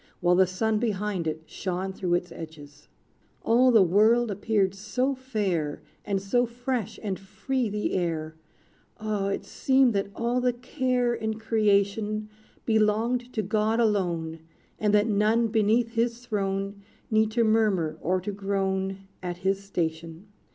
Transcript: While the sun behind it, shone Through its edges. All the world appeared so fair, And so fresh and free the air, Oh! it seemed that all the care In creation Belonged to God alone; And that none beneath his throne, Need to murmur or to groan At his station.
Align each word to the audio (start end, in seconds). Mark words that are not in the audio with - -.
While 0.19 0.33
the 0.33 0.47
sun 0.47 0.79
behind 0.79 1.27
it, 1.27 1.43
shone 1.45 1.93
Through 1.93 2.15
its 2.15 2.31
edges. 2.31 2.87
All 3.43 3.69
the 3.69 3.83
world 3.83 4.31
appeared 4.31 4.73
so 4.73 5.13
fair, 5.13 5.83
And 6.03 6.19
so 6.19 6.47
fresh 6.47 6.99
and 7.03 7.19
free 7.19 7.69
the 7.69 7.93
air, 7.93 8.33
Oh! 8.99 9.27
it 9.27 9.45
seemed 9.45 9.93
that 9.93 10.09
all 10.15 10.41
the 10.41 10.53
care 10.53 11.13
In 11.13 11.35
creation 11.35 12.29
Belonged 12.65 13.31
to 13.33 13.43
God 13.43 13.79
alone; 13.79 14.39
And 14.79 14.91
that 14.95 15.05
none 15.05 15.49
beneath 15.49 15.91
his 15.91 16.25
throne, 16.25 16.81
Need 17.11 17.29
to 17.33 17.43
murmur 17.43 17.99
or 18.01 18.19
to 18.21 18.31
groan 18.31 19.07
At 19.21 19.37
his 19.45 19.63
station. 19.63 20.25